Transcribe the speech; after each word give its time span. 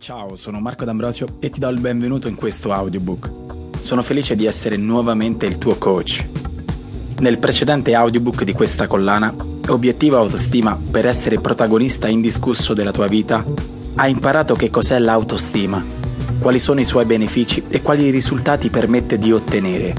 Ciao, 0.00 0.34
sono 0.34 0.60
Marco 0.60 0.86
D'Ambrosio 0.86 1.26
e 1.40 1.50
ti 1.50 1.60
do 1.60 1.68
il 1.68 1.78
benvenuto 1.78 2.26
in 2.26 2.34
questo 2.34 2.72
audiobook. 2.72 3.30
Sono 3.80 4.00
felice 4.00 4.34
di 4.34 4.46
essere 4.46 4.78
nuovamente 4.78 5.44
il 5.44 5.58
tuo 5.58 5.76
coach. 5.76 6.26
Nel 7.18 7.38
precedente 7.38 7.94
audiobook 7.94 8.44
di 8.44 8.54
questa 8.54 8.86
collana, 8.86 9.30
Obiettivo 9.68 10.16
Autostima 10.16 10.74
per 10.90 11.04
essere 11.04 11.38
protagonista 11.38 12.08
indiscusso 12.08 12.72
della 12.72 12.92
tua 12.92 13.08
vita, 13.08 13.44
hai 13.96 14.10
imparato 14.10 14.54
che 14.54 14.70
cos'è 14.70 14.98
l'autostima, 14.98 15.84
quali 16.38 16.58
sono 16.58 16.80
i 16.80 16.86
suoi 16.86 17.04
benefici 17.04 17.64
e 17.68 17.82
quali 17.82 18.08
risultati 18.08 18.70
permette 18.70 19.18
di 19.18 19.32
ottenere. 19.32 19.94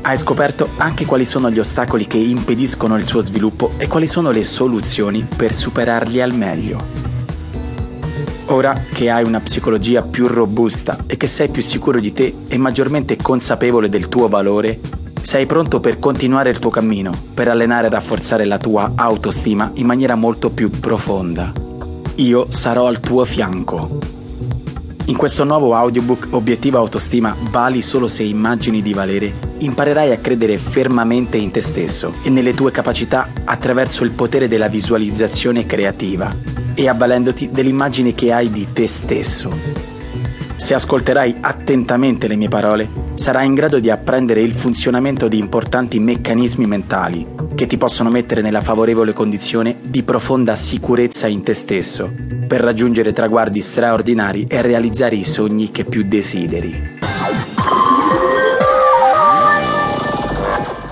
Hai 0.00 0.16
scoperto 0.16 0.70
anche 0.78 1.04
quali 1.04 1.26
sono 1.26 1.50
gli 1.50 1.58
ostacoli 1.58 2.06
che 2.06 2.16
impediscono 2.16 2.96
il 2.96 3.06
suo 3.06 3.20
sviluppo 3.20 3.72
e 3.76 3.88
quali 3.88 4.06
sono 4.06 4.30
le 4.30 4.42
soluzioni 4.42 5.22
per 5.36 5.52
superarli 5.52 6.22
al 6.22 6.32
meglio. 6.32 7.05
Ora 8.48 8.80
che 8.92 9.10
hai 9.10 9.24
una 9.24 9.40
psicologia 9.40 10.02
più 10.02 10.28
robusta 10.28 10.98
e 11.08 11.16
che 11.16 11.26
sei 11.26 11.48
più 11.48 11.62
sicuro 11.62 11.98
di 11.98 12.12
te 12.12 12.32
e 12.46 12.56
maggiormente 12.58 13.16
consapevole 13.16 13.88
del 13.88 14.08
tuo 14.08 14.28
valore, 14.28 14.78
sei 15.20 15.46
pronto 15.46 15.80
per 15.80 15.98
continuare 15.98 16.50
il 16.50 16.60
tuo 16.60 16.70
cammino, 16.70 17.10
per 17.34 17.48
allenare 17.48 17.88
e 17.88 17.90
rafforzare 17.90 18.44
la 18.44 18.58
tua 18.58 18.92
autostima 18.94 19.72
in 19.74 19.86
maniera 19.86 20.14
molto 20.14 20.50
più 20.50 20.70
profonda. 20.70 21.52
Io 22.16 22.46
sarò 22.50 22.86
al 22.86 23.00
tuo 23.00 23.24
fianco. 23.24 23.98
In 25.06 25.16
questo 25.16 25.42
nuovo 25.42 25.74
audiobook 25.74 26.28
Obiettivo 26.30 26.78
Autostima 26.78 27.34
Vali 27.50 27.82
solo 27.82 28.06
se 28.06 28.22
immagini 28.22 28.80
di 28.80 28.94
valere, 28.94 29.34
imparerai 29.58 30.12
a 30.12 30.18
credere 30.18 30.58
fermamente 30.58 31.36
in 31.36 31.50
te 31.50 31.62
stesso 31.62 32.14
e 32.22 32.30
nelle 32.30 32.54
tue 32.54 32.70
capacità 32.70 33.28
attraverso 33.44 34.04
il 34.04 34.12
potere 34.12 34.46
della 34.46 34.68
visualizzazione 34.68 35.66
creativa 35.66 36.65
e 36.76 36.88
avvalendoti 36.88 37.50
dell'immagine 37.50 38.14
che 38.14 38.32
hai 38.32 38.50
di 38.50 38.68
te 38.72 38.86
stesso. 38.86 39.50
Se 40.54 40.72
ascolterai 40.72 41.36
attentamente 41.40 42.28
le 42.28 42.36
mie 42.36 42.48
parole, 42.48 42.88
sarai 43.14 43.46
in 43.46 43.54
grado 43.54 43.80
di 43.80 43.90
apprendere 43.90 44.40
il 44.40 44.52
funzionamento 44.52 45.26
di 45.28 45.38
importanti 45.38 45.98
meccanismi 45.98 46.66
mentali 46.66 47.26
che 47.54 47.66
ti 47.66 47.76
possono 47.78 48.10
mettere 48.10 48.42
nella 48.42 48.60
favorevole 48.60 49.12
condizione 49.12 49.78
di 49.82 50.02
profonda 50.02 50.56
sicurezza 50.56 51.26
in 51.26 51.42
te 51.42 51.54
stesso 51.54 52.12
per 52.46 52.60
raggiungere 52.60 53.12
traguardi 53.12 53.60
straordinari 53.60 54.44
e 54.48 54.62
realizzare 54.62 55.16
i 55.16 55.24
sogni 55.24 55.70
che 55.70 55.84
più 55.84 56.04
desideri. 56.04 56.94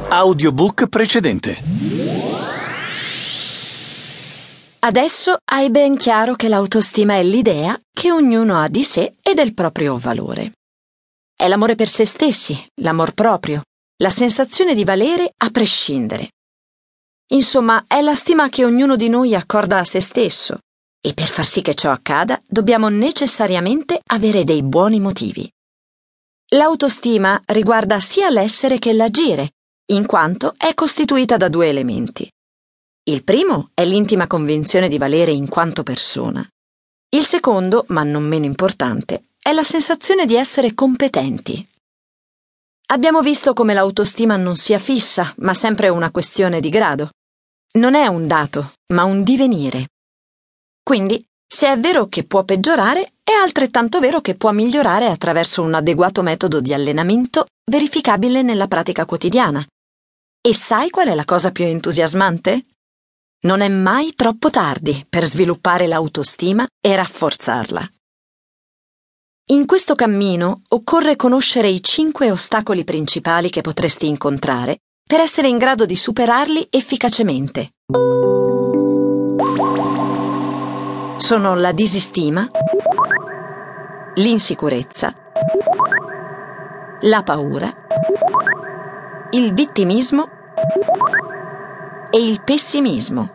Audiobook 0.09 0.89
precedente. 0.89 1.94
Adesso 4.85 5.39
hai 5.51 5.71
ben 5.71 5.97
chiaro 5.97 6.35
che 6.35 6.47
l'autostima 6.47 7.15
è 7.15 7.23
l'idea 7.23 7.75
che 7.91 8.13
ognuno 8.13 8.61
ha 8.61 8.69
di 8.69 8.85
sé 8.85 9.17
e 9.23 9.33
del 9.33 9.55
proprio 9.55 9.97
valore. 9.97 10.53
È 11.35 11.49
l'amore 11.49 11.75
per 11.75 11.89
se 11.89 12.05
stessi, 12.05 12.55
l'amor 12.83 13.15
proprio, 13.15 13.63
la 14.03 14.11
sensazione 14.11 14.75
di 14.75 14.85
valere 14.85 15.33
a 15.39 15.49
prescindere. 15.49 16.33
Insomma, 17.29 17.85
è 17.87 18.03
la 18.03 18.15
stima 18.15 18.51
che 18.51 18.67
ognuno 18.67 18.97
di 18.97 19.09
noi 19.09 19.35
accorda 19.35 19.79
a 19.79 19.85
se 19.85 20.01
stesso 20.01 20.59
e 21.01 21.15
per 21.15 21.29
far 21.29 21.47
sì 21.47 21.63
che 21.63 21.75
ciò 21.75 21.91
accada 21.91 22.43
dobbiamo 22.47 22.91
necessariamente 22.91 24.03
avere 24.11 24.45
dei 24.45 24.63
buoni 24.63 25.01
motivi. 25.01 25.51
L'autostima 26.49 27.41
riguarda 27.47 28.01
sia 28.01 28.29
l'essere 28.29 28.79
che 28.79 28.93
l'agire, 28.93 29.53
in 29.93 30.05
quanto 30.05 30.53
è 30.59 30.75
costituita 30.75 31.39
da 31.39 31.49
due 31.49 31.69
elementi, 31.69 32.31
il 33.07 33.23
primo 33.23 33.69
è 33.75 33.85
l'intima 33.85 34.27
convinzione 34.27 34.89
di 34.89 34.97
valere 34.97 35.31
in 35.31 35.47
quanto 35.47 35.83
persona. 35.83 36.47
Il 37.11 37.23
secondo, 37.23 37.85
ma 37.89 38.03
non 38.03 38.25
meno 38.25 38.47
importante, 38.47 39.25
è 39.43 39.53
la 39.53 39.63
sensazione 39.63 40.25
di 40.25 40.37
essere 40.37 40.73
competenti. 40.73 41.69
Abbiamo 42.87 43.21
visto 43.21 43.53
come 43.53 43.75
l'autostima 43.75 44.37
non 44.37 44.57
sia 44.57 44.79
fissa, 44.79 45.35
ma 45.39 45.53
sempre 45.53 45.91
una 45.91 46.11
questione 46.11 46.61
di 46.61 46.71
grado. 46.71 47.11
Non 47.73 47.95
è 47.95 48.07
un 48.07 48.27
dato, 48.27 48.73
ma 48.95 49.05
un 49.05 49.23
divenire. 49.23 49.89
Quindi, 50.83 51.23
se 51.47 51.71
è 51.71 51.79
vero 51.79 52.07
che 52.07 52.25
può 52.25 52.43
peggiorare, 52.43 53.13
è 53.23 53.33
altrettanto 53.33 54.01
vero 54.01 54.23
che 54.23 54.35
può 54.35 54.51
migliorare 54.53 55.09
attraverso 55.09 55.61
un 55.61 55.75
adeguato 55.75 56.23
metodo 56.23 56.63
di 56.63 56.73
allenamento 56.73 57.49
verificabile 57.71 58.41
nella 58.41 58.67
pratica 58.67 59.05
quotidiana. 59.05 59.63
E 60.41 60.55
sai 60.55 60.89
qual 60.89 61.09
è 61.09 61.15
la 61.15 61.25
cosa 61.25 61.51
più 61.51 61.67
entusiasmante? 61.67 62.65
Non 63.45 63.61
è 63.61 63.69
mai 63.69 64.15
troppo 64.15 64.49
tardi 64.49 65.05
per 65.07 65.27
sviluppare 65.27 65.87
l'autostima 65.87 66.67
e 66.81 66.97
rafforzarla. 66.97 67.87
In 69.51 69.67
questo 69.67 69.95
cammino 69.95 70.63
occorre 70.71 71.17
conoscere 71.17 71.69
i 71.69 71.83
cinque 71.83 72.31
ostacoli 72.31 72.85
principali 72.85 73.51
che 73.51 73.61
potresti 73.61 74.07
incontrare 74.07 74.79
per 75.07 75.21
essere 75.21 75.49
in 75.49 75.59
grado 75.59 75.85
di 75.85 75.95
superarli 75.95 76.69
efficacemente. 76.71 77.73
Sono 81.19 81.55
la 81.55 81.73
disistima, 81.73 82.51
l'insicurezza, 84.15 85.15
la 87.03 87.23
paura, 87.23 87.71
il 89.33 89.53
vittimismo 89.53 90.31
e 92.15 92.19
il 92.19 92.43
pessimismo. 92.45 93.31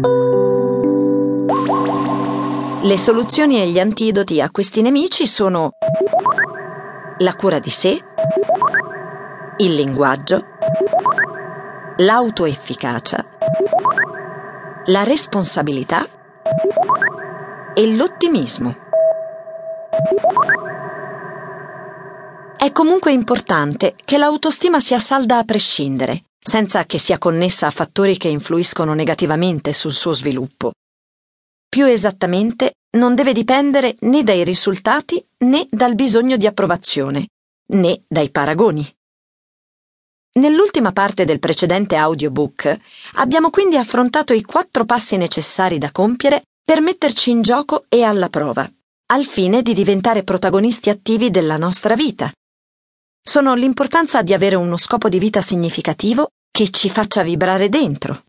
Le 2.81 2.97
soluzioni 2.97 3.59
e 3.61 3.67
gli 3.67 3.77
antidoti 3.77 4.39
a 4.39 4.49
questi 4.49 4.81
nemici 4.81 5.27
sono 5.27 5.71
la 7.17 7.35
cura 7.35 7.59
di 7.59 7.69
sé, 7.69 8.01
il 9.57 9.73
linguaggio, 9.75 10.45
l'autoefficacia, 11.97 13.25
la 14.85 15.03
responsabilità 15.03 16.07
e 17.73 17.93
l'ottimismo. 17.93 18.77
È 22.55 22.71
comunque 22.71 23.11
importante 23.11 23.95
che 24.05 24.17
l'autostima 24.17 24.79
sia 24.79 24.99
salda 24.99 25.37
a 25.37 25.43
prescindere 25.43 26.23
senza 26.39 26.85
che 26.85 26.97
sia 26.97 27.17
connessa 27.17 27.67
a 27.67 27.71
fattori 27.71 28.17
che 28.17 28.27
influiscono 28.27 28.93
negativamente 28.93 29.73
sul 29.73 29.93
suo 29.93 30.13
sviluppo. 30.13 30.71
Più 31.67 31.85
esattamente, 31.85 32.73
non 32.97 33.13
deve 33.13 33.33
dipendere 33.33 33.95
né 34.01 34.23
dai 34.23 34.43
risultati 34.43 35.23
né 35.45 35.67
dal 35.69 35.93
bisogno 35.93 36.37
di 36.37 36.47
approvazione, 36.47 37.27
né 37.73 38.03
dai 38.07 38.31
paragoni. 38.31 38.91
Nell'ultima 40.39 40.91
parte 40.91 41.25
del 41.25 41.39
precedente 41.39 41.95
audiobook 41.95 42.79
abbiamo 43.15 43.49
quindi 43.49 43.77
affrontato 43.77 44.33
i 44.33 44.43
quattro 44.43 44.85
passi 44.85 45.17
necessari 45.17 45.77
da 45.77 45.91
compiere 45.91 46.43
per 46.63 46.81
metterci 46.81 47.31
in 47.31 47.41
gioco 47.41 47.85
e 47.89 48.03
alla 48.03 48.29
prova, 48.29 48.67
al 49.07 49.25
fine 49.25 49.61
di 49.61 49.73
diventare 49.73 50.23
protagonisti 50.23 50.89
attivi 50.89 51.31
della 51.31 51.57
nostra 51.57 51.95
vita. 51.95 52.31
Sono 53.29 53.53
l'importanza 53.53 54.23
di 54.23 54.33
avere 54.33 54.55
uno 54.55 54.75
scopo 54.75 55.07
di 55.07 55.19
vita 55.19 55.41
significativo 55.41 56.29
che 56.49 56.71
ci 56.71 56.89
faccia 56.89 57.21
vibrare 57.21 57.69
dentro, 57.69 58.23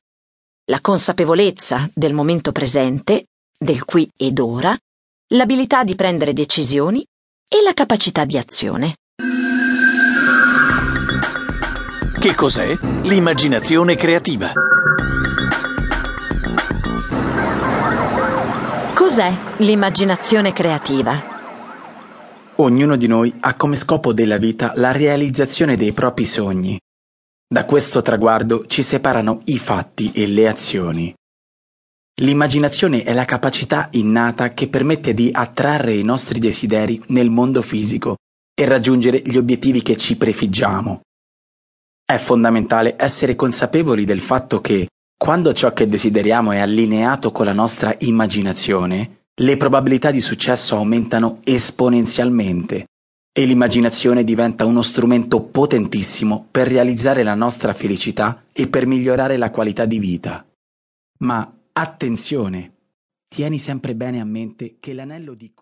la 0.66 0.82
consapevolezza 0.82 1.88
del 1.94 2.12
momento 2.12 2.52
presente, 2.52 3.28
del 3.56 3.86
qui 3.86 4.06
ed 4.14 4.38
ora, 4.38 4.76
l'abilità 5.28 5.84
di 5.84 5.94
prendere 5.94 6.34
decisioni 6.34 7.02
e 7.48 7.62
la 7.64 7.72
capacità 7.72 8.26
di 8.26 8.36
azione. 8.36 8.96
Che 12.20 12.34
cos'è 12.34 12.76
l'immaginazione 13.04 13.94
creativa? 13.94 14.52
Cos'è 18.92 19.34
l'immaginazione 19.56 20.52
creativa? 20.52 21.29
Ognuno 22.60 22.96
di 22.96 23.06
noi 23.06 23.32
ha 23.40 23.54
come 23.54 23.76
scopo 23.76 24.12
della 24.12 24.36
vita 24.36 24.72
la 24.76 24.92
realizzazione 24.92 25.76
dei 25.76 25.92
propri 25.92 26.24
sogni 26.24 26.78
da 27.52 27.64
questo 27.64 28.00
traguardo 28.00 28.64
ci 28.66 28.80
separano 28.80 29.40
i 29.46 29.58
fatti 29.58 30.12
e 30.12 30.28
le 30.28 30.46
azioni. 30.46 31.12
L'immaginazione 32.20 33.02
è 33.02 33.12
la 33.12 33.24
capacità 33.24 33.88
innata 33.94 34.50
che 34.50 34.68
permette 34.68 35.14
di 35.14 35.30
attrarre 35.32 35.92
i 35.94 36.04
nostri 36.04 36.38
desideri 36.38 37.02
nel 37.08 37.28
mondo 37.28 37.60
fisico 37.60 38.18
e 38.54 38.64
raggiungere 38.66 39.20
gli 39.24 39.36
obiettivi 39.36 39.82
che 39.82 39.96
ci 39.96 40.16
prefiggiamo. 40.16 41.00
È 42.04 42.16
fondamentale 42.18 42.94
essere 42.96 43.34
consapevoli 43.34 44.04
del 44.04 44.20
fatto 44.20 44.60
che, 44.60 44.86
quando 45.18 45.52
ciò 45.52 45.72
che 45.72 45.88
desideriamo 45.88 46.52
è 46.52 46.58
allineato 46.60 47.32
con 47.32 47.46
la 47.46 47.52
nostra 47.52 47.92
immaginazione, 47.98 49.19
le 49.40 49.56
probabilità 49.56 50.10
di 50.10 50.20
successo 50.20 50.76
aumentano 50.76 51.40
esponenzialmente 51.44 52.86
e 53.32 53.44
l'immaginazione 53.46 54.22
diventa 54.24 54.66
uno 54.66 54.82
strumento 54.82 55.42
potentissimo 55.42 56.46
per 56.50 56.68
realizzare 56.68 57.22
la 57.22 57.34
nostra 57.34 57.72
felicità 57.72 58.44
e 58.52 58.68
per 58.68 58.86
migliorare 58.86 59.36
la 59.36 59.50
qualità 59.50 59.86
di 59.86 59.98
vita. 59.98 60.44
Ma 61.20 61.50
attenzione, 61.72 62.74
tieni 63.28 63.58
sempre 63.58 63.94
bene 63.94 64.20
a 64.20 64.24
mente 64.24 64.76
che 64.78 64.92
l'anello 64.92 65.32
di 65.34 65.52